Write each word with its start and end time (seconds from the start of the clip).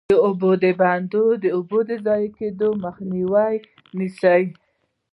د 0.09 0.13
اوبو 0.27 0.49
بندونه 0.79 1.33
د 1.43 1.45
اوبو 1.55 1.77
د 1.89 1.91
ضایع 2.05 2.29
کیدو 2.37 2.67
مخه 2.83 3.03
نیسي. 3.97 4.43